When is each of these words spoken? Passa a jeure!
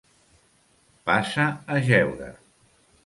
Passa 1.09 1.45
a 1.77 1.77
jeure! 1.91 2.31